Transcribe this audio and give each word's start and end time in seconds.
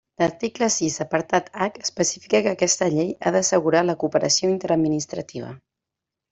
L'article 0.21 0.69
sis 0.75 0.95
apartat 1.03 1.51
hac 1.65 1.77
especifica 1.83 2.41
que 2.47 2.51
aquesta 2.57 2.89
llei 2.95 3.13
ha 3.31 3.35
d'assegurar 3.37 3.87
la 3.91 3.99
cooperació 4.07 4.53
interadministrativa. 4.57 5.55